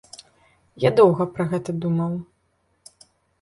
[0.83, 2.17] Я доўга пра гэта думаў.